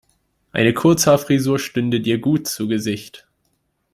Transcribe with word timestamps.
Eine 0.51 0.73
Kurzhaarfrisur 0.73 1.59
stünde 1.59 1.99
dir 2.01 2.17
gut 2.17 2.47
zu 2.47 2.67
Gesicht. 2.67 3.27